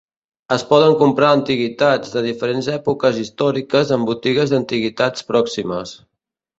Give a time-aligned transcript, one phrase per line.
[0.53, 5.99] Es poden comprar antiguitats de diferents èpoques històriques en botigues d'antiguitats pròximes.